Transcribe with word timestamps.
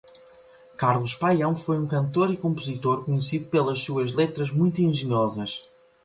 Carlos 0.77 1.13
Paião 1.13 1.53
foi 1.53 1.77
um 1.77 1.85
cantor 1.85 2.31
e 2.33 2.35
compositor, 2.35 3.05
conhecido 3.05 3.45
pelas 3.51 3.81
suas 3.81 4.13
letras 4.15 4.49
muito 4.49 4.81
engenhosas. 4.81 5.61